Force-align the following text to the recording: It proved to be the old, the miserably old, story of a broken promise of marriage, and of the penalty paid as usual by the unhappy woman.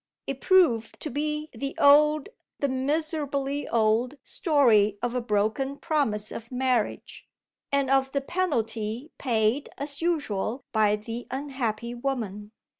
It 0.25 0.41
proved 0.41 0.99
to 1.01 1.11
be 1.11 1.51
the 1.53 1.77
old, 1.79 2.29
the 2.57 2.67
miserably 2.67 3.69
old, 3.69 4.15
story 4.23 4.97
of 4.99 5.13
a 5.13 5.21
broken 5.21 5.77
promise 5.77 6.31
of 6.31 6.51
marriage, 6.51 7.27
and 7.71 7.87
of 7.87 8.11
the 8.11 8.21
penalty 8.21 9.11
paid 9.19 9.69
as 9.77 10.01
usual 10.01 10.65
by 10.71 10.95
the 10.95 11.27
unhappy 11.29 11.93
woman. 11.93 12.51